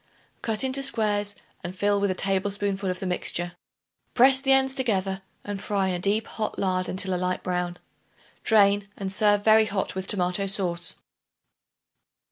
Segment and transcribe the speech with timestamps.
[0.41, 3.51] Cut into squares and fill with a tablespoonful of the mixture.
[4.15, 7.77] Press the ends together and fry in deep hot lard until a light brown.
[8.43, 10.95] Drain and serve very hot with tomato sauce.